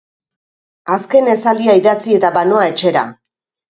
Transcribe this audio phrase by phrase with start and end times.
[0.95, 3.09] Azken esaldia idatzi eta banoa etxera.